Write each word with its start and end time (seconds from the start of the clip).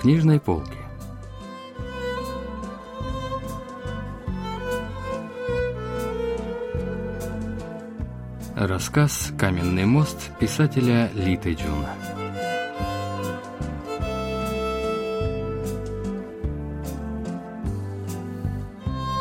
книжной 0.00 0.38
полки. 0.38 0.78
Рассказ 8.54 9.32
«Каменный 9.38 9.84
мост» 9.84 10.30
писателя 10.38 11.10
Литы 11.14 11.54
Джуна. 11.54 11.94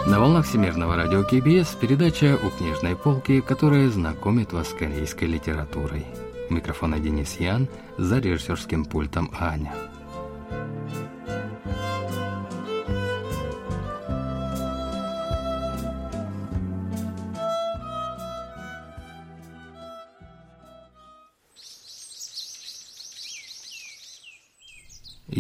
На 0.08 0.20
волнах 0.20 0.46
Всемирного 0.46 0.96
радио 0.96 1.24
КБС 1.24 1.76
передача 1.76 2.40
«У 2.42 2.50
книжной 2.50 2.96
полки», 2.96 3.42
которая 3.42 3.90
знакомит 3.90 4.54
вас 4.54 4.70
с 4.70 4.74
корейской 4.74 5.26
литературой. 5.26 6.06
Микрофон 6.50 6.94
Денис 7.02 7.40
Ян, 7.40 7.68
за 7.98 8.20
режиссерским 8.20 8.86
пультом 8.86 9.30
Аня. 9.38 9.74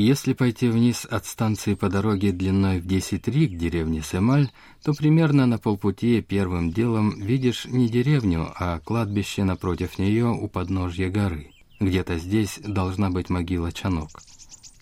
Если 0.07 0.31
пойти 0.31 0.69
вниз 0.69 1.03
от 1.03 1.25
станции 1.25 1.73
по 1.73 1.89
дороге 1.89 2.31
длиной 2.31 2.79
в 2.79 2.87
10 2.87 3.27
ри 3.27 3.49
к 3.49 3.57
деревне 3.57 4.01
Семаль, 4.01 4.49
то 4.81 4.93
примерно 4.93 5.45
на 5.47 5.57
полпути 5.57 6.21
первым 6.21 6.71
делом 6.71 7.19
видишь 7.19 7.65
не 7.65 7.89
деревню, 7.89 8.53
а 8.55 8.79
кладбище 8.79 9.43
напротив 9.43 9.99
нее 9.99 10.27
у 10.27 10.47
подножья 10.47 11.09
горы. 11.09 11.51
Где-то 11.81 12.19
здесь 12.19 12.57
должна 12.63 13.09
быть 13.09 13.29
могила 13.29 13.73
Чанок. 13.73 14.21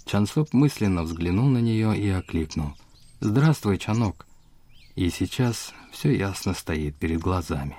Чансоп 0.06 0.54
мысленно 0.54 1.02
взглянул 1.02 1.50
на 1.50 1.58
нее 1.58 1.98
и 1.98 2.08
окликнул. 2.08 2.76
«Здравствуй, 3.20 3.80
Чанок!» 3.80 4.28
И 4.94 5.10
сейчас 5.10 5.74
все 5.92 6.16
ясно 6.16 6.54
стоит 6.54 6.98
перед 6.98 7.20
глазами. 7.20 7.78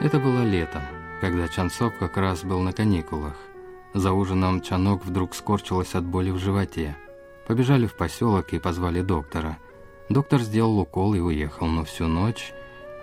Это 0.00 0.20
было 0.20 0.44
летом, 0.44 0.82
когда 1.20 1.48
Чансоп 1.48 1.92
как 1.98 2.16
раз 2.16 2.44
был 2.44 2.60
на 2.60 2.72
каникулах. 2.72 3.34
За 3.94 4.12
ужином 4.12 4.60
Чанок 4.60 5.04
вдруг 5.04 5.34
скорчилась 5.34 5.96
от 5.96 6.04
боли 6.04 6.30
в 6.30 6.38
животе. 6.38 6.96
Побежали 7.48 7.88
в 7.88 7.96
поселок 7.96 8.52
и 8.52 8.60
позвали 8.60 9.02
доктора. 9.02 9.58
Доктор 10.08 10.40
сделал 10.42 10.78
укол 10.78 11.14
и 11.14 11.18
уехал, 11.18 11.66
но 11.66 11.84
всю 11.84 12.06
ночь 12.06 12.52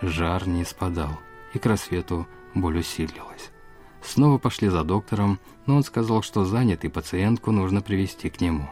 жар 0.02 0.48
не 0.48 0.64
спадал, 0.64 1.20
и 1.54 1.60
к 1.60 1.66
рассвету 1.66 2.28
боль 2.54 2.80
усилилась. 2.80 3.52
Снова 4.02 4.38
пошли 4.38 4.70
за 4.70 4.86
доктором, 4.86 5.40
но 5.66 5.76
он 5.76 5.84
сказал, 5.84 6.22
что 6.22 6.46
занят, 6.46 6.86
и 6.86 6.90
пациентку 6.90 7.52
нужно 7.52 7.82
привести 7.82 8.30
к 8.30 8.40
нему. 8.40 8.70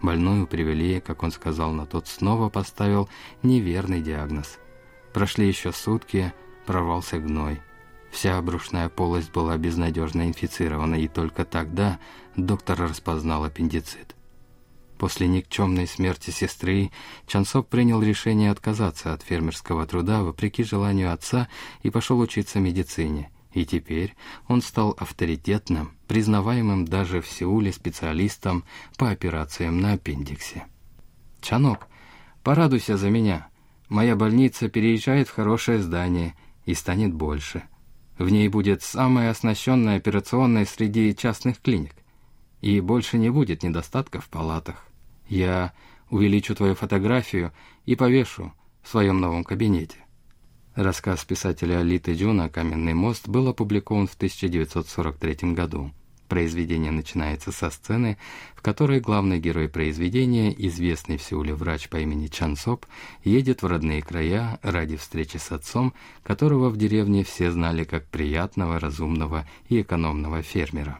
Больную 0.00 0.46
привели, 0.46 1.00
как 1.00 1.24
он 1.24 1.32
сказал, 1.32 1.72
но 1.72 1.84
тот 1.84 2.06
снова 2.06 2.48
поставил 2.48 3.08
неверный 3.42 4.02
диагноз. 4.02 4.58
Прошли 5.12 5.48
еще 5.48 5.72
сутки, 5.72 6.32
прорвался 6.66 7.18
гной. 7.18 7.60
Вся 8.10 8.40
брюшная 8.42 8.88
полость 8.88 9.32
была 9.32 9.56
безнадежно 9.56 10.26
инфицирована, 10.26 10.96
и 10.96 11.08
только 11.08 11.44
тогда 11.44 11.98
доктор 12.36 12.80
распознал 12.80 13.44
аппендицит. 13.44 14.14
После 14.98 15.28
никчемной 15.28 15.86
смерти 15.86 16.30
сестры 16.30 16.90
Чансоп 17.26 17.68
принял 17.68 18.02
решение 18.02 18.50
отказаться 18.50 19.12
от 19.12 19.22
фермерского 19.22 19.86
труда 19.86 20.22
вопреки 20.22 20.64
желанию 20.64 21.12
отца 21.12 21.48
и 21.82 21.90
пошел 21.90 22.18
учиться 22.18 22.58
медицине. 22.58 23.30
И 23.52 23.64
теперь 23.64 24.14
он 24.48 24.62
стал 24.62 24.96
авторитетным, 24.98 25.92
признаваемым 26.08 26.86
даже 26.86 27.20
в 27.20 27.28
Сеуле 27.28 27.72
специалистом 27.72 28.64
по 28.96 29.10
операциям 29.10 29.80
на 29.80 29.92
аппендиксе. 29.92 30.64
«Чанок, 31.42 31.88
порадуйся 32.42 32.96
за 32.96 33.10
меня. 33.10 33.48
Моя 33.88 34.16
больница 34.16 34.68
переезжает 34.68 35.28
в 35.28 35.34
хорошее 35.34 35.80
здание– 35.80 36.34
и 36.66 36.74
станет 36.74 37.14
больше. 37.14 37.62
В 38.18 38.28
ней 38.28 38.48
будет 38.48 38.82
самая 38.82 39.30
оснащенная 39.30 39.96
операционная 39.96 40.66
среди 40.66 41.14
частных 41.14 41.60
клиник. 41.60 41.94
И 42.60 42.80
больше 42.80 43.18
не 43.18 43.30
будет 43.30 43.62
недостатков 43.62 44.24
в 44.24 44.28
палатах. 44.28 44.86
Я 45.28 45.72
увеличу 46.10 46.54
твою 46.54 46.74
фотографию 46.74 47.52
и 47.84 47.94
повешу 47.96 48.52
в 48.82 48.88
своем 48.88 49.20
новом 49.20 49.44
кабинете. 49.44 49.98
Рассказ 50.74 51.24
писателя 51.24 51.82
Литы 51.82 52.14
Джуна 52.14 52.48
«Каменный 52.48 52.94
мост» 52.94 53.28
был 53.28 53.48
опубликован 53.48 54.06
в 54.06 54.14
1943 54.14 55.52
году. 55.52 55.90
Произведение 56.28 56.90
начинается 56.90 57.52
со 57.52 57.70
сцены, 57.70 58.18
в 58.54 58.62
которой 58.62 59.00
главный 59.00 59.38
герой 59.38 59.68
произведения, 59.68 60.52
известный 60.66 61.18
в 61.18 61.22
Сеуле 61.22 61.54
врач 61.54 61.88
по 61.88 61.98
имени 61.98 62.26
Чан 62.26 62.56
Соп, 62.56 62.86
едет 63.22 63.62
в 63.62 63.66
родные 63.66 64.02
края 64.02 64.58
ради 64.62 64.96
встречи 64.96 65.36
с 65.36 65.52
отцом, 65.52 65.94
которого 66.24 66.68
в 66.68 66.76
деревне 66.76 67.22
все 67.22 67.50
знали 67.50 67.84
как 67.84 68.06
приятного, 68.06 68.80
разумного 68.80 69.46
и 69.68 69.80
экономного 69.80 70.42
фермера. 70.42 70.98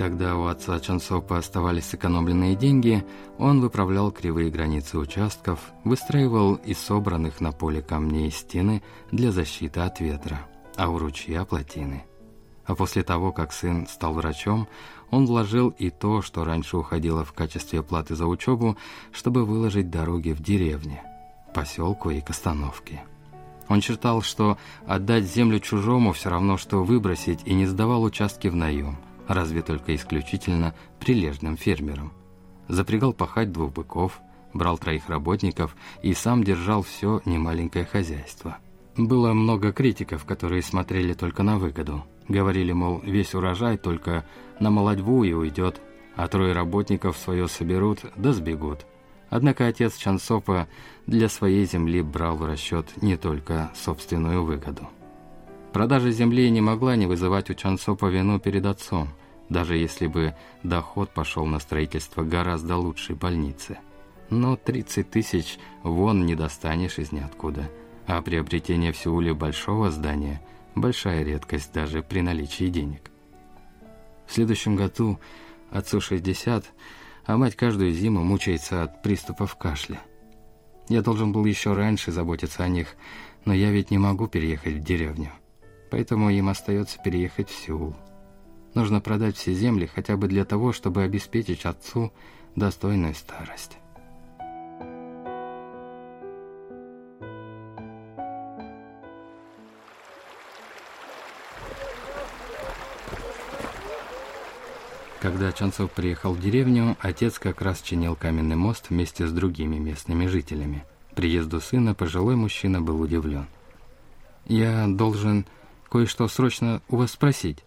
Когда 0.00 0.34
у 0.34 0.46
отца 0.46 0.80
Чансопа 0.80 1.36
оставались 1.36 1.84
сэкономленные 1.84 2.56
деньги, 2.56 3.04
он 3.36 3.60
выправлял 3.60 4.10
кривые 4.10 4.50
границы 4.50 4.96
участков, 4.96 5.60
выстраивал 5.84 6.54
из 6.54 6.78
собранных 6.78 7.42
на 7.42 7.52
поле 7.52 7.82
камней 7.82 8.30
стены 8.30 8.82
для 9.12 9.30
защиты 9.30 9.80
от 9.80 10.00
ветра, 10.00 10.38
а 10.78 10.88
у 10.88 10.96
ручья 10.96 11.44
плотины. 11.44 12.04
А 12.64 12.74
после 12.74 13.02
того, 13.02 13.30
как 13.30 13.52
сын 13.52 13.86
стал 13.86 14.14
врачом, 14.14 14.68
он 15.10 15.26
вложил 15.26 15.68
и 15.68 15.90
то, 15.90 16.22
что 16.22 16.44
раньше 16.44 16.78
уходило 16.78 17.22
в 17.22 17.34
качестве 17.34 17.82
платы 17.82 18.14
за 18.14 18.26
учебу, 18.26 18.78
чтобы 19.12 19.44
выложить 19.44 19.90
дороги 19.90 20.30
в 20.30 20.40
деревне, 20.40 21.02
поселку 21.52 22.08
и 22.08 22.22
к 22.22 22.30
остановке. 22.30 23.02
Он 23.68 23.82
считал, 23.82 24.22
что 24.22 24.56
отдать 24.86 25.24
землю 25.24 25.60
чужому 25.60 26.14
все 26.14 26.30
равно, 26.30 26.56
что 26.56 26.84
выбросить, 26.84 27.40
и 27.44 27.52
не 27.52 27.66
сдавал 27.66 28.02
участки 28.02 28.48
в 28.48 28.56
наем– 28.56 28.96
разве 29.30 29.62
только 29.62 29.94
исключительно 29.94 30.74
прилежным 30.98 31.56
фермерам. 31.56 32.12
Запрягал 32.66 33.12
пахать 33.12 33.52
двух 33.52 33.72
быков, 33.72 34.20
брал 34.52 34.76
троих 34.76 35.08
работников 35.08 35.76
и 36.02 36.14
сам 36.14 36.42
держал 36.42 36.82
все 36.82 37.22
немаленькое 37.24 37.84
хозяйство. 37.84 38.58
Было 38.96 39.32
много 39.32 39.72
критиков, 39.72 40.24
которые 40.24 40.62
смотрели 40.62 41.14
только 41.14 41.44
на 41.44 41.58
выгоду. 41.58 42.04
Говорили, 42.26 42.72
мол, 42.72 43.00
весь 43.04 43.34
урожай 43.34 43.78
только 43.78 44.24
на 44.58 44.70
молодьбу 44.70 45.22
и 45.22 45.32
уйдет, 45.32 45.80
а 46.16 46.26
трое 46.26 46.52
работников 46.52 47.16
свое 47.16 47.46
соберут 47.46 48.00
да 48.16 48.32
сбегут. 48.32 48.84
Однако 49.28 49.68
отец 49.68 49.96
Чансопа 49.96 50.66
для 51.06 51.28
своей 51.28 51.64
земли 51.66 52.02
брал 52.02 52.36
в 52.36 52.44
расчет 52.44 53.00
не 53.00 53.16
только 53.16 53.70
собственную 53.76 54.42
выгоду. 54.42 54.88
Продажа 55.72 56.10
земли 56.10 56.50
не 56.50 56.60
могла 56.60 56.96
не 56.96 57.06
вызывать 57.06 57.48
у 57.48 57.54
Чансопа 57.54 58.06
вину 58.06 58.40
перед 58.40 58.66
отцом 58.66 59.10
даже 59.50 59.76
если 59.76 60.06
бы 60.06 60.34
доход 60.62 61.10
пошел 61.10 61.44
на 61.44 61.58
строительство 61.58 62.22
гораздо 62.22 62.76
лучшей 62.76 63.16
больницы. 63.16 63.78
Но 64.30 64.56
30 64.56 65.10
тысяч 65.10 65.58
вон 65.82 66.24
не 66.24 66.34
достанешь 66.34 66.98
из 66.98 67.12
ниоткуда, 67.12 67.68
а 68.06 68.22
приобретение 68.22 68.92
в 68.92 68.96
Сеуле 68.96 69.34
большого 69.34 69.90
здания– 69.90 70.40
большая 70.74 71.22
редкость 71.22 71.72
даже 71.72 72.02
при 72.02 72.20
наличии 72.20 72.68
денег. 72.68 73.10
В 74.26 74.32
следующем 74.32 74.76
году 74.76 75.18
отцу 75.70 76.00
60, 76.00 76.64
а 77.26 77.36
мать 77.36 77.56
каждую 77.56 77.92
зиму 77.92 78.22
мучается 78.22 78.84
от 78.84 79.02
приступов 79.02 79.56
кашля. 79.56 80.00
Я 80.88 81.02
должен 81.02 81.32
был 81.32 81.44
еще 81.44 81.72
раньше 81.72 82.12
заботиться 82.12 82.64
о 82.64 82.68
них, 82.68 82.96
но 83.44 83.54
я 83.54 83.70
ведь 83.70 83.90
не 83.90 83.98
могу 83.98 84.26
переехать 84.26 84.74
в 84.74 84.84
деревню, 84.84 85.30
поэтому 85.90 86.30
им 86.30 86.48
остается 86.48 86.98
переехать 87.02 87.48
в 87.48 87.54
Сеул. 87.54 87.96
Нужно 88.74 89.00
продать 89.00 89.36
все 89.36 89.52
земли 89.52 89.86
хотя 89.86 90.16
бы 90.16 90.28
для 90.28 90.44
того, 90.44 90.72
чтобы 90.72 91.02
обеспечить 91.02 91.64
отцу 91.64 92.12
достойную 92.56 93.14
старость. 93.14 93.76
Когда 105.20 105.52
Чанцов 105.52 105.90
приехал 105.90 106.32
в 106.32 106.40
деревню, 106.40 106.96
отец 107.00 107.38
как 107.38 107.60
раз 107.60 107.82
чинил 107.82 108.16
каменный 108.16 108.56
мост 108.56 108.88
вместе 108.88 109.26
с 109.26 109.32
другими 109.32 109.76
местными 109.76 110.26
жителями– 110.26 110.84
Приезду 111.14 111.60
сына 111.60 111.94
пожилой 111.94 112.36
мужчина 112.36 112.80
был 112.80 113.00
удивлен. 113.00 113.46
«Я 114.46 114.86
должен 114.88 115.44
кое-что 115.90 116.28
срочно 116.28 116.82
у 116.88 116.96
вас 116.96 117.12
спросить». 117.12 117.64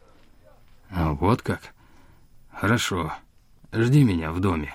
А 0.95 1.13
«Вот 1.13 1.41
как? 1.41 1.73
Хорошо. 2.51 3.13
Жди 3.71 4.03
меня 4.03 4.31
в 4.31 4.39
доме». 4.39 4.73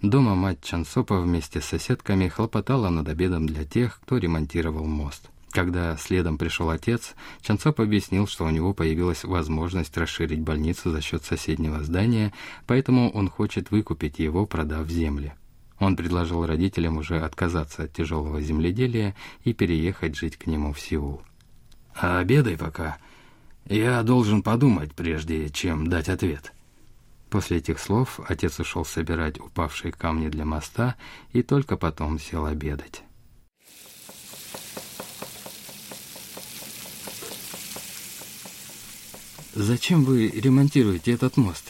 Дома 0.00 0.34
мать 0.34 0.62
Чансопа 0.62 1.20
вместе 1.20 1.60
с 1.60 1.66
соседками 1.66 2.28
хлопотала 2.28 2.88
над 2.88 3.08
обедом 3.08 3.46
для 3.46 3.64
тех, 3.64 4.00
кто 4.00 4.16
ремонтировал 4.16 4.86
мост. 4.86 5.28
Когда 5.50 5.96
следом 5.98 6.38
пришел 6.38 6.70
отец, 6.70 7.14
Чанцоп 7.42 7.80
объяснил, 7.80 8.26
что 8.26 8.44
у 8.44 8.50
него 8.50 8.72
появилась 8.72 9.24
возможность 9.24 9.96
расширить 9.96 10.40
больницу 10.40 10.90
за 10.90 11.00
счет 11.00 11.24
соседнего 11.24 11.82
здания, 11.82 12.32
поэтому 12.66 13.10
он 13.10 13.28
хочет 13.28 13.70
выкупить 13.70 14.18
его, 14.18 14.46
продав 14.46 14.88
земли. 14.88 15.34
Он 15.78 15.96
предложил 15.96 16.46
родителям 16.46 16.96
уже 16.96 17.20
отказаться 17.20 17.84
от 17.84 17.92
тяжелого 17.92 18.40
земледелия 18.40 19.14
и 19.44 19.52
переехать 19.52 20.16
жить 20.16 20.36
к 20.36 20.46
нему 20.46 20.72
в 20.72 20.80
Сеул. 20.80 21.22
«А 21.94 22.18
обедай 22.18 22.56
пока. 22.56 22.98
Я 23.68 24.02
должен 24.02 24.42
подумать, 24.42 24.94
прежде 24.94 25.50
чем 25.50 25.88
дать 25.88 26.08
ответ». 26.08 26.52
После 27.30 27.58
этих 27.58 27.80
слов 27.80 28.20
отец 28.28 28.58
ушел 28.60 28.84
собирать 28.84 29.40
упавшие 29.40 29.92
камни 29.92 30.28
для 30.28 30.44
моста 30.44 30.94
и 31.32 31.42
только 31.42 31.76
потом 31.76 32.20
сел 32.20 32.46
обедать. 32.46 33.02
Зачем 39.54 40.04
вы 40.04 40.28
ремонтируете 40.28 41.12
этот 41.12 41.38
мост? 41.38 41.64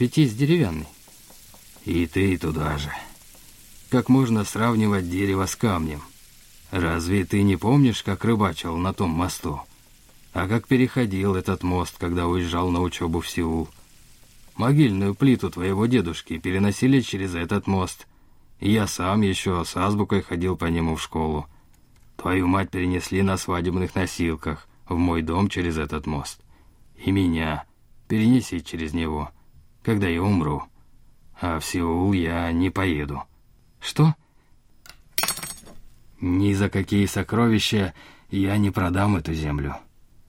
Ведь 0.00 0.16
есть 0.16 0.36
деревянный. 0.36 0.88
И 1.84 2.06
ты 2.06 2.36
туда 2.36 2.76
же. 2.76 2.90
Как 3.88 4.08
можно 4.08 4.44
сравнивать 4.44 5.08
дерево 5.08 5.46
с 5.46 5.54
камнем? 5.54 6.02
Разве 6.72 7.24
ты 7.24 7.42
не 7.42 7.56
помнишь, 7.56 8.02
как 8.02 8.24
рыбачил 8.24 8.76
на 8.76 8.92
том 8.92 9.10
мосту? 9.10 9.60
А 10.32 10.46
как 10.48 10.66
переходил 10.66 11.34
этот 11.34 11.62
мост, 11.62 11.96
когда 11.98 12.26
уезжал 12.26 12.70
на 12.70 12.80
учебу 12.80 13.20
в 13.20 13.28
Сеул? 13.28 13.68
Могильную 14.56 15.14
плиту 15.14 15.50
твоего 15.50 15.86
дедушки 15.86 16.38
переносили 16.38 17.00
через 17.00 17.34
этот 17.34 17.66
мост. 17.66 18.06
И 18.58 18.70
я 18.70 18.86
сам 18.86 19.22
еще 19.22 19.64
с 19.64 19.76
азбукой 19.76 20.22
ходил 20.22 20.56
по 20.56 20.66
нему 20.66 20.96
в 20.96 21.02
школу. 21.02 21.46
Твою 22.16 22.46
мать 22.46 22.70
перенесли 22.70 23.22
на 23.22 23.36
свадебных 23.36 23.94
носилках 23.94 24.68
в 24.88 24.96
мой 24.96 25.22
дом 25.22 25.48
через 25.48 25.78
этот 25.78 26.06
мост 26.06 26.40
и 27.04 27.10
меня 27.10 27.64
перенеси 28.08 28.62
через 28.62 28.92
него, 28.92 29.30
когда 29.82 30.08
я 30.08 30.22
умру. 30.22 30.64
А 31.40 31.58
в 31.58 31.64
Сеул 31.64 32.12
я 32.12 32.52
не 32.52 32.70
поеду. 32.70 33.22
Что? 33.80 34.14
Ни 36.20 36.52
за 36.52 36.68
какие 36.68 37.06
сокровища 37.06 37.94
я 38.30 38.58
не 38.58 38.70
продам 38.70 39.16
эту 39.16 39.32
землю. 39.32 39.76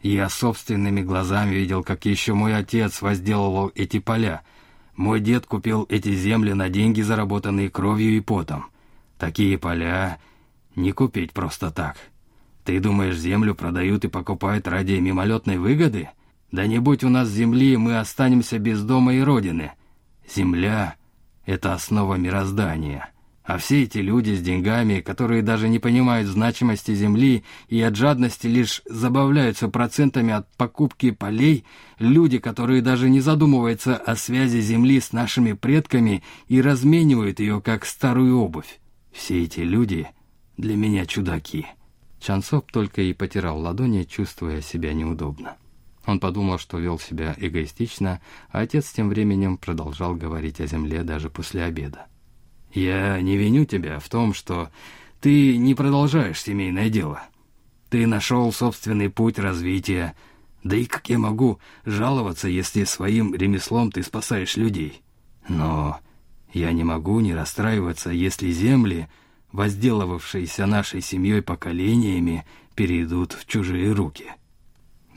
Я 0.01 0.29
собственными 0.29 1.01
глазами 1.01 1.53
видел, 1.53 1.83
как 1.83 2.05
еще 2.05 2.33
мой 2.33 2.55
отец 2.55 3.01
возделывал 3.01 3.71
эти 3.75 3.99
поля. 3.99 4.41
Мой 4.95 5.19
дед 5.19 5.45
купил 5.45 5.85
эти 5.89 6.13
земли 6.13 6.53
на 6.53 6.69
деньги, 6.69 7.01
заработанные 7.01 7.69
кровью 7.69 8.17
и 8.17 8.19
потом. 8.19 8.65
Такие 9.17 9.57
поля 9.57 10.19
не 10.75 10.91
купить 10.91 11.33
просто 11.33 11.71
так. 11.71 11.97
Ты 12.65 12.79
думаешь, 12.79 13.17
землю 13.17 13.55
продают 13.55 14.05
и 14.05 14.07
покупают 14.07 14.67
ради 14.67 14.93
мимолетной 14.93 15.57
выгоды?— 15.57 16.09
да 16.51 16.67
не 16.67 16.79
будь 16.79 17.03
у 17.03 17.09
нас 17.09 17.29
земли, 17.29 17.77
мы 17.77 17.97
останемся 17.97 18.59
без 18.59 18.83
дома 18.83 19.13
и 19.13 19.21
родины. 19.21 19.71
Земля— 20.29 20.95
это 21.45 21.73
основа 21.73 22.15
мироздания. 22.15 23.10
А 23.43 23.57
все 23.57 23.83
эти 23.83 23.97
люди 23.97 24.35
с 24.35 24.41
деньгами, 24.41 24.99
которые 24.99 25.41
даже 25.41 25.67
не 25.67 25.79
понимают 25.79 26.27
значимости 26.27 26.93
земли 26.93 27.43
и 27.69 27.81
от 27.81 27.95
жадности 27.95 28.45
лишь 28.45 28.83
забавляются 28.85 29.67
процентами 29.67 30.31
от 30.31 30.47
покупки 30.57 31.09
полей, 31.09 31.65
люди, 31.97 32.37
которые 32.37 32.83
даже 32.83 33.09
не 33.09 33.19
задумываются 33.19 33.97
о 33.97 34.15
связи 34.15 34.61
земли 34.61 34.99
с 34.99 35.11
нашими 35.11 35.53
предками 35.53 36.23
и 36.47 36.61
разменивают 36.61 37.39
ее 37.39 37.61
как 37.61 37.85
старую 37.85 38.37
обувь. 38.37 38.79
Все 39.11 39.43
эти 39.43 39.61
люди 39.61 40.07
для 40.57 40.75
меня 40.75 41.07
чудаки. 41.07 41.65
Чансоп 42.19 42.71
только 42.71 43.01
и 43.01 43.13
потирал 43.13 43.59
ладони, 43.59 44.03
чувствуя 44.03 44.61
себя 44.61 44.93
неудобно. 44.93 45.57
Он 46.05 46.19
подумал, 46.19 46.59
что 46.59 46.77
вел 46.77 46.99
себя 46.99 47.35
эгоистично, 47.37 48.21
а 48.49 48.59
отец 48.59 48.91
тем 48.91 49.09
временем 49.09 49.57
продолжал 49.57 50.15
говорить 50.15 50.61
о 50.61 50.67
земле 50.67 51.03
даже 51.03 51.31
после 51.31 51.63
обеда. 51.63 52.05
«Я 52.73 53.19
не 53.21 53.37
виню 53.37 53.65
тебя 53.65 53.99
в 53.99 54.07
том, 54.09 54.33
что 54.33 54.69
ты 55.19 55.57
не 55.57 55.75
продолжаешь 55.75 56.41
семейное 56.41 56.89
дело. 56.89 57.21
Ты 57.89 58.07
нашел 58.07 58.51
собственный 58.53 59.09
путь 59.09 59.39
развития. 59.39 60.15
Да 60.63 60.75
и 60.77 60.85
как 60.85 61.09
я 61.09 61.17
могу 61.17 61.59
жаловаться, 61.85 62.47
если 62.47 62.83
своим 62.85 63.35
ремеслом 63.35 63.91
ты 63.91 64.03
спасаешь 64.03 64.55
людей? 64.55 65.01
Но 65.49 65.99
я 66.53 66.71
не 66.71 66.83
могу 66.83 67.19
не 67.19 67.33
расстраиваться, 67.33 68.09
если 68.11 68.51
земли, 68.51 69.09
возделывавшиеся 69.51 70.65
нашей 70.65 71.01
семьей 71.01 71.41
поколениями, 71.41 72.45
перейдут 72.75 73.33
в 73.33 73.45
чужие 73.47 73.91
руки». 73.91 74.25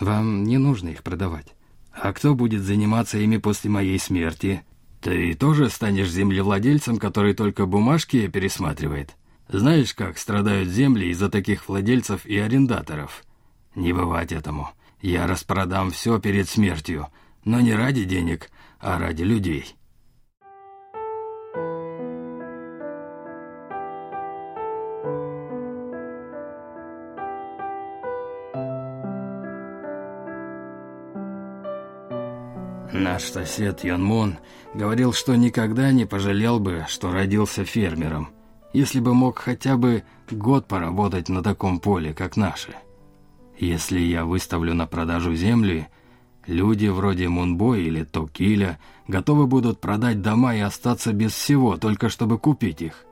Вам 0.00 0.44
не 0.44 0.58
нужно 0.58 0.88
их 0.88 1.02
продавать. 1.02 1.54
А 1.92 2.12
кто 2.12 2.34
будет 2.34 2.62
заниматься 2.62 3.18
ими 3.18 3.36
после 3.36 3.70
моей 3.70 3.98
смерти? 3.98 4.62
Ты 5.04 5.34
тоже 5.34 5.68
станешь 5.68 6.08
землевладельцем, 6.08 6.96
который 6.96 7.34
только 7.34 7.66
бумажки 7.66 8.26
пересматривает? 8.26 9.16
Знаешь, 9.50 9.92
как 9.92 10.16
страдают 10.16 10.70
земли 10.70 11.10
из-за 11.10 11.28
таких 11.28 11.68
владельцев 11.68 12.24
и 12.24 12.38
арендаторов? 12.38 13.22
Не 13.74 13.92
бывать 13.92 14.32
этому. 14.32 14.70
Я 15.02 15.26
распродам 15.26 15.90
все 15.90 16.18
перед 16.18 16.48
смертью, 16.48 17.08
но 17.44 17.60
не 17.60 17.74
ради 17.74 18.04
денег, 18.04 18.50
а 18.80 18.98
ради 18.98 19.24
людей». 19.24 19.76
Наш 32.94 33.24
сосед 33.24 33.82
Ян 33.82 34.04
Мон 34.04 34.38
говорил, 34.72 35.12
что 35.12 35.34
никогда 35.34 35.90
не 35.90 36.04
пожалел 36.04 36.60
бы, 36.60 36.86
что 36.88 37.10
родился 37.10 37.64
фермером, 37.64 38.28
если 38.72 39.00
бы 39.00 39.14
мог 39.14 39.40
хотя 39.40 39.76
бы 39.76 40.04
год 40.30 40.68
поработать 40.68 41.28
на 41.28 41.42
таком 41.42 41.80
поле, 41.80 42.14
как 42.14 42.36
наше. 42.36 42.76
Если 43.58 43.98
я 43.98 44.24
выставлю 44.24 44.74
на 44.74 44.86
продажу 44.86 45.34
земли, 45.34 45.88
люди 46.46 46.86
вроде 46.86 47.28
Мунбо 47.28 47.74
или 47.74 48.04
Токиля 48.04 48.78
готовы 49.08 49.48
будут 49.48 49.80
продать 49.80 50.22
дома 50.22 50.54
и 50.54 50.60
остаться 50.60 51.12
без 51.12 51.32
всего, 51.32 51.76
только 51.76 52.08
чтобы 52.08 52.38
купить 52.38 52.80
их. 52.80 53.06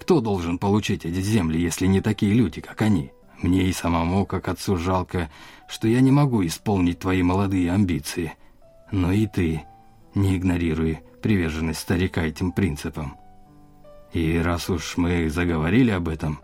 Кто 0.00 0.20
должен 0.20 0.56
получить 0.56 1.04
эти 1.04 1.20
земли, 1.20 1.60
если 1.60 1.88
не 1.88 2.00
такие 2.00 2.32
люди, 2.32 2.60
как 2.60 2.80
они? 2.80 3.10
Мне 3.42 3.64
и 3.64 3.72
самому, 3.72 4.24
как 4.24 4.46
отцу, 4.46 4.76
жалко, 4.76 5.30
что 5.68 5.88
я 5.88 6.00
не 6.00 6.12
могу 6.12 6.46
исполнить 6.46 7.00
твои 7.00 7.24
молодые 7.24 7.72
амбиции– 7.72 8.32
но 8.90 9.12
и 9.12 9.26
ты 9.26 9.62
не 10.14 10.36
игнорируй 10.36 11.00
приверженность 11.22 11.80
старика 11.80 12.22
этим 12.22 12.52
принципам. 12.52 13.16
И 14.12 14.38
раз 14.38 14.70
уж 14.70 14.96
мы 14.96 15.28
заговорили 15.28 15.90
об 15.90 16.08
этом, 16.08 16.40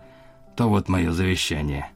то 0.57 0.69
вот 0.69 0.89
мое 0.89 1.13
завещание. 1.13 1.91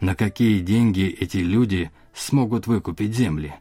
На 0.00 0.14
какие 0.14 0.60
деньги 0.60 1.06
эти 1.08 1.38
люди 1.38 1.90
смогут 2.14 2.66
выкупить 2.66 3.14
земли? 3.14 3.54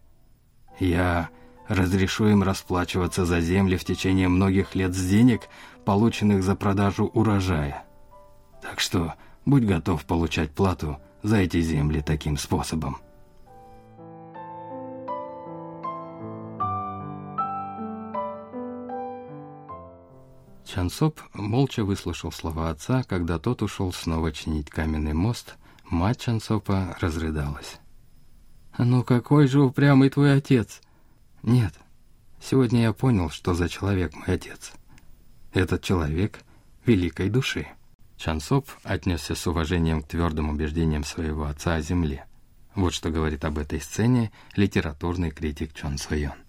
Я 0.79 1.29
разрешу 1.67 2.27
им 2.27 2.43
расплачиваться 2.43 3.25
за 3.25 3.39
земли 3.39 3.77
в 3.77 3.85
течение 3.85 4.27
многих 4.27 4.75
лет 4.75 4.93
с 4.93 5.09
денег, 5.09 5.43
полученных 5.85 6.43
за 6.43 6.55
продажу 6.55 7.05
урожая. 7.05 7.85
Так 8.61 8.79
что 8.79 9.13
будь 9.45 9.65
готов 9.65 10.05
получать 10.05 10.51
плату 10.51 10.97
за 11.23 11.37
эти 11.37 11.61
земли 11.61 12.01
таким 12.01 12.37
способом. 12.37 12.97
Чансоп 20.75 21.22
молча 21.34 21.86
выслушал 21.86 22.34
слова 22.34 22.70
отца, 22.70 23.03
когда 23.03 23.39
тот 23.39 23.62
ушел 23.62 23.94
снова 23.94 24.34
чинить 24.34 24.70
каменный 24.70 25.13
мост, 25.13 25.55
мать 25.86 26.20
Чансопа 26.20 26.98
разрыдалась. 27.00 27.77
«Ну 28.77 29.01
какой 29.01 29.48
же 29.48 29.62
упрямый 29.62 30.10
твой 30.10 30.36
отец!» 30.36 30.82
«Нет, 31.44 31.74
сегодня 32.41 32.82
я 32.82 32.91
понял, 32.91 33.29
что 33.29 33.53
за 33.53 33.70
человек 33.70 34.13
мой 34.15 34.36
отец. 34.36 34.74
Этот 35.53 35.82
человек 35.82 36.41
великой 36.86 37.29
души». 37.29 37.67
Чансоп 38.17 38.70
отнесся 38.84 39.34
с 39.34 39.48
уважением 39.48 40.01
к 40.01 40.10
твердым 40.10 40.50
убеждениям 40.50 41.05
своего 41.05 41.46
отца 41.46 41.75
о 41.75 41.82
земле. 41.82 42.25
Вот 42.75 42.94
что 42.94 43.12
говорит 43.12 43.46
об 43.46 43.60
этой 43.60 43.79
сцене 43.79 44.34
литературный 44.58 45.32
критик 45.32 45.74
Чон 45.74 45.98
Сойон. 45.98 46.44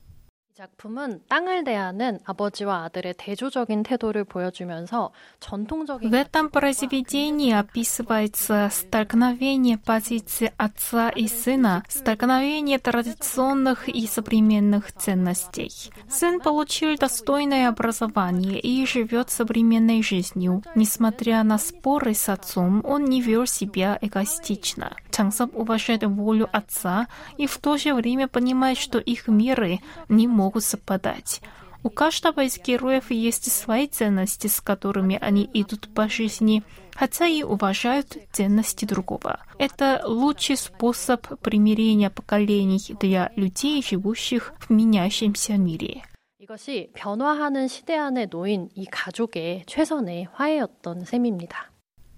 작품은 0.61 1.21
땅을 1.27 1.63
대하는 1.63 2.19
아버지와 2.23 2.83
아들의 2.83 3.15
대조적인 3.17 3.81
태도를 3.81 4.25
보여주면서 4.25 5.11
전통적인 5.39 6.11
В 6.11 6.13
этом 6.13 6.51
произведении 6.51 7.51
описывается 7.51 8.69
столкновение 8.69 9.77
позиций 9.77 10.51
отца 10.57 11.09
и 11.09 11.27
сына, 11.27 11.81
столкновение 11.87 12.77
традиционных 12.77 13.89
и 13.89 14.05
современных 14.05 14.91
ценностей. 14.93 15.71
Сын 16.07 16.39
получил 16.39 16.95
достойное 16.95 17.67
образование 17.67 18.59
и 18.59 18.85
живет 18.85 19.31
современной 19.31 20.03
жизнью. 20.03 20.61
Несмотря 20.75 21.41
на 21.43 21.57
споры 21.57 22.13
с 22.13 22.29
отцом, 22.29 22.83
он 22.85 23.05
не 23.05 23.21
вел 23.21 23.47
себя 23.47 23.97
эгоистично. 23.99 24.95
Чансап 25.09 25.55
уважает 25.55 26.03
волю 26.03 26.47
отца 26.51 27.07
и 27.37 27.47
в 27.47 27.57
то 27.57 27.77
же 27.77 27.95
время 27.95 28.27
понимает, 28.27 28.77
что 28.77 28.99
их 28.99 29.27
миры 29.27 29.79
не 30.07 30.27
могут 30.27 30.44
могут 30.45 30.63
совпадать. 30.63 31.41
У 31.83 31.89
каждого 31.89 32.43
из 32.43 32.59
героев 32.59 33.09
есть 33.09 33.51
свои 33.51 33.87
ценности, 33.87 34.47
с 34.47 34.61
которыми 34.61 35.17
они 35.19 35.49
идут 35.53 35.89
по 35.93 36.07
жизни, 36.07 36.63
хотя 36.93 37.25
и 37.25 37.41
уважают 37.41 38.17
ценности 38.31 38.85
другого. 38.85 39.39
Это 39.57 40.01
лучший 40.05 40.57
способ 40.57 41.27
примирения 41.39 42.11
поколений 42.11 42.95
для 42.99 43.31
людей, 43.35 43.81
живущих 43.81 44.53
в 44.59 44.69
меняющемся 44.69 45.57
мире. 45.57 46.03
이것이 46.39 46.89
변화하는 46.95 47.67
시대 47.67 47.95
안에 47.95 48.25
놓인 48.25 48.69
이 48.75 48.85
가족의 48.85 49.63
최선의 49.67 50.27
화해였던 50.33 51.05
셈입니다. 51.05 51.71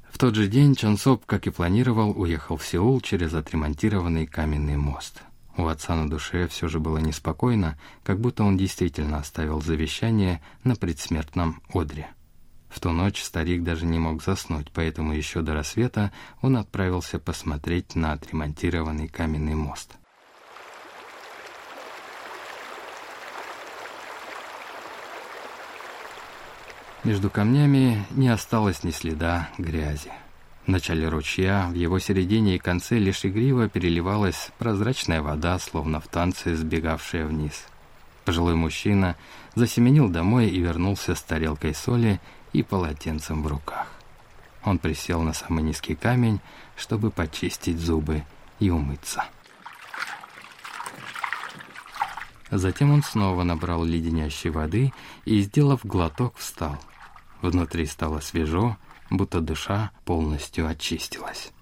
В 0.10 0.18
тот 0.18 0.36
же 0.36 0.48
день 0.48 0.76
Чонсоп, 0.76 1.26
как 1.26 1.48
и 1.48 1.50
планировал, 1.50 2.12
уехал 2.16 2.58
в 2.58 2.66
Сеул 2.66 3.02
через 3.02 3.34
отремонтированный 3.34 4.28
каменный 4.28 4.78
мост. 4.78 5.22
у 5.59 5.67
отца 5.67 5.97
на 5.97 6.09
душе 6.09 6.47
все 6.47 6.69
же 6.69 6.79
было 6.79 6.99
неспокойно, 6.99 7.77
как 8.05 8.21
будто 8.21 8.45
он 8.45 8.57
действительно 8.57 9.19
оставил 9.19 9.61
завещание 9.61 10.41
на 10.63 10.77
предсмертном 10.77 11.61
одре. 11.75 12.09
В 12.69 12.79
ту 12.79 12.93
ночь 12.93 13.21
старик 13.21 13.65
даже 13.65 13.85
не 13.85 13.99
мог 13.99 14.23
заснуть, 14.23 14.71
поэтому 14.73 15.13
еще 15.13 15.43
до 15.43 15.55
рассвета 15.55 16.13
он 16.43 16.57
отправился 16.57 17.19
посмотреть 17.19 17.97
на 17.97 18.13
отремонтированный 18.13 19.09
каменный 19.09 19.57
мост. 19.57 19.97
Между 27.03 27.31
камнями 27.31 28.07
не 28.11 28.29
осталось 28.29 28.85
ни 28.85 28.93
следа 28.93 29.49
грязи. 29.59 30.13
В 30.69 30.71
начале 30.71 31.09
ручья, 31.09 31.67
в 31.71 31.73
его 31.73 31.99
середине 31.99 32.57
и 32.57 32.59
конце 32.59 32.99
лишь 32.99 33.25
игриво 33.25 33.71
переливалась 33.71 34.51
прозрачная 34.59 35.23
вода, 35.23 35.59
словно 35.59 35.99
в 35.99 36.09
танце, 36.09 36.55
сбегавшая 36.55 37.25
вниз. 37.25 37.65
Пожилой 38.27 38.55
мужчина 38.55 39.17
засеменил 39.55 40.11
домой 40.11 40.49
и 40.49 40.61
вернулся 40.61 41.15
с 41.15 41.23
тарелкой 41.23 41.75
соли 41.75 42.21
и 42.53 42.63
полотенцем 42.63 43.43
в 43.43 43.47
руках. 43.47 43.87
Он 44.63 44.79
присел 44.79 45.23
на 45.23 45.33
самый 45.33 45.63
низкий 45.63 45.95
камень, 45.95 46.39
чтобы 46.77 47.11
почистить 47.11 47.79
зубы 47.79 48.25
и 48.61 48.69
умыться. 48.69 49.25
Затем 52.51 52.93
он 52.93 53.03
снова 53.03 53.43
набрал 53.43 53.85
леденящей 53.85 54.51
воды 54.51 54.93
и, 55.25 55.41
сделав 55.41 55.87
глоток, 55.87 56.37
встал. 56.37 56.79
Внутри 57.41 57.87
стало 57.87 58.21
свежо, 58.21 58.77
будто 59.11 59.41
душа 59.41 59.91
полностью 60.05 60.67
очистилась. 60.67 61.53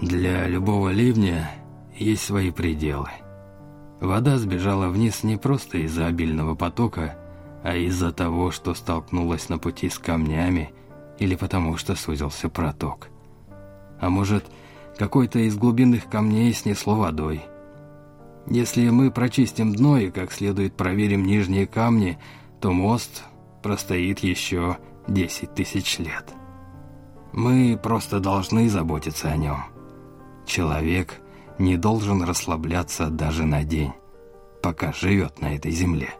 Для 0.00 0.46
любого 0.46 0.90
ливня 0.90 1.50
есть 1.96 2.22
свои 2.22 2.50
пределы. 2.50 3.10
Вода 4.00 4.38
сбежала 4.38 4.88
вниз 4.88 5.24
не 5.24 5.36
просто 5.36 5.78
из-за 5.78 6.06
обильного 6.06 6.54
потока, 6.54 7.18
а 7.64 7.74
из-за 7.74 8.12
того, 8.12 8.50
что 8.50 8.74
столкнулась 8.74 9.48
на 9.48 9.58
пути 9.58 9.88
с 9.88 9.98
камнями 9.98 10.72
или 11.18 11.34
потому 11.34 11.76
что 11.76 11.96
сузился 11.96 12.48
проток. 12.48 13.08
А 13.98 14.10
может, 14.10 14.44
какой-то 14.96 15.38
из 15.40 15.56
глубинных 15.56 16.08
камней 16.08 16.52
снесло 16.52 16.96
водой. 16.96 17.42
Если 18.48 18.88
мы 18.90 19.10
прочистим 19.10 19.74
дно 19.74 19.98
и 19.98 20.10
как 20.10 20.32
следует 20.32 20.76
проверим 20.76 21.24
нижние 21.24 21.66
камни, 21.66 22.18
то 22.60 22.72
мост 22.72 23.24
простоит 23.62 24.20
еще 24.20 24.78
10 25.08 25.54
тысяч 25.54 25.98
лет. 25.98 26.32
Мы 27.32 27.78
просто 27.80 28.20
должны 28.20 28.68
заботиться 28.68 29.28
о 29.28 29.36
нем. 29.36 29.64
Человек 30.46 31.20
не 31.58 31.76
должен 31.76 32.22
расслабляться 32.22 33.08
даже 33.08 33.44
на 33.44 33.64
день, 33.64 33.92
пока 34.62 34.92
живет 34.92 35.40
на 35.40 35.54
этой 35.54 35.72
земле. 35.72 36.14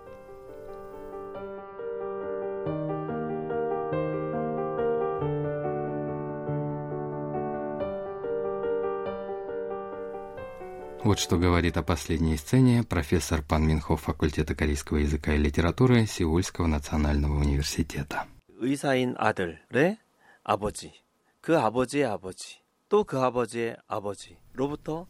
Вот 11.15 11.17
что 11.17 11.37
говорит 11.37 11.77
о 11.77 11.83
последней 11.83 12.37
сцене 12.37 12.83
профессор 12.83 13.41
Пан 13.41 13.67
Минхо 13.67 13.97
факультета 13.97 14.53
корейского 14.53 14.97
языка 14.97 15.33
и 15.33 15.37
литературы 15.37 16.05
Сеульского 16.05 16.67
национального 16.67 17.39
университета. 17.39 18.27
의사인 18.59 19.15
아들의 19.17 19.97
아버지, 20.43 20.93
그 21.41 21.57
아버지의 21.57 22.05
아버지, 22.05 22.61
또 22.87 23.03
그 23.03 23.17
아버지의 23.19 23.77
아버지. 23.87 24.37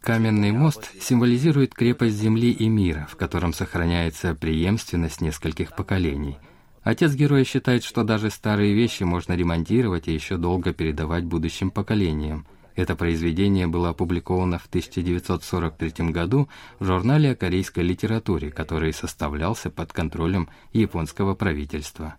Каменный 0.00 0.52
мост 0.52 0.88
символизирует 1.00 1.74
крепость 1.74 2.16
земли 2.16 2.52
и 2.52 2.68
мира, 2.68 3.06
в 3.10 3.16
котором 3.16 3.52
сохраняется 3.52 4.34
преемственность 4.34 5.20
нескольких 5.20 5.74
поколений. 5.74 6.38
Отец 6.82 7.12
героя 7.14 7.44
считает, 7.44 7.84
что 7.84 8.04
даже 8.04 8.30
старые 8.30 8.72
вещи 8.72 9.02
можно 9.02 9.34
ремонтировать 9.34 10.08
и 10.08 10.14
еще 10.14 10.36
долго 10.36 10.72
передавать 10.72 11.24
будущим 11.24 11.70
поколениям – 11.70 12.55
это 12.77 12.95
произведение 12.95 13.65
было 13.65 13.89
опубликовано 13.89 14.59
в 14.59 14.67
1943 14.67 16.11
году 16.11 16.47
в 16.79 16.85
журнале 16.85 17.31
о 17.31 17.35
корейской 17.35 17.79
литературе, 17.79 18.51
который 18.51 18.93
составлялся 18.93 19.71
под 19.71 19.91
контролем 19.91 20.47
японского 20.73 21.33
правительства. 21.33 22.15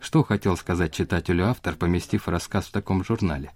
Что 0.00 0.24
хотел 0.24 0.56
сказать 0.56 0.92
читателю 0.92 1.46
автор, 1.46 1.76
поместив 1.76 2.26
рассказ 2.26 2.66
в 2.66 2.72
таком 2.72 3.04
журнале? 3.04 3.52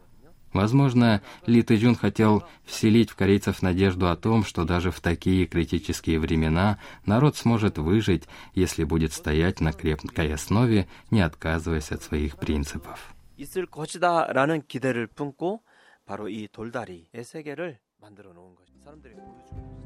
Возможно, 0.53 1.23
Ли 1.47 1.65
Тэджун 1.65 1.97
хотел 1.97 2.45
вселить 2.65 3.11
в 3.11 3.17
корейцев 3.17 3.61
надежду 3.61 4.09
о 4.09 4.15
том, 4.15 4.45
что 4.45 4.63
даже 4.65 4.93
в 4.93 5.01
такие 5.01 5.47
критические 5.47 6.21
времена 6.21 6.79
народ 7.05 7.37
сможет 7.37 7.79
выжить, 7.79 8.29
если 8.55 8.85
будет 8.85 9.13
стоять 9.13 9.61
на 9.61 9.73
крепкой 9.73 10.33
основе, 10.33 10.87
не 11.11 11.21
отказываясь 11.23 11.91
от 11.91 12.05
своих 12.05 12.37
принципов. 12.37 13.13
바로 16.06 16.30
이 16.30 16.48
돌다리의 16.52 17.24
세계를 17.24 17.80
만들어 17.98 18.34
놓은 18.34 18.56
거죠. 18.56 18.74
사람들이 18.84 19.14
보여주고 19.16 19.80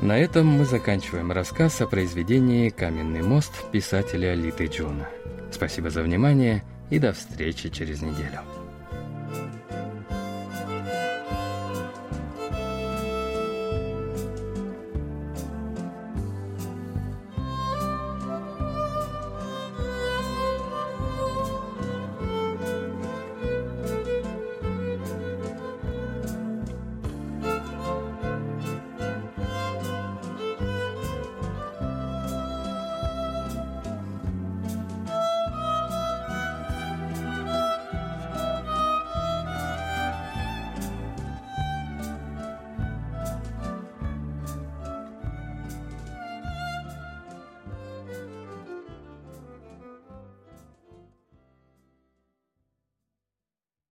На 0.00 0.16
этом 0.16 0.46
мы 0.46 0.64
заканчиваем 0.64 1.32
рассказ 1.32 1.80
о 1.80 1.88
произведении 1.88 2.68
«Каменный 2.68 3.22
мост» 3.22 3.68
писателя 3.72 4.34
Литы 4.34 4.66
Джона. 4.66 5.08
Спасибо 5.50 5.90
за 5.90 6.02
внимание 6.02 6.62
и 6.88 7.00
до 7.00 7.12
встречи 7.12 7.68
через 7.68 8.00
неделю. 8.00 8.40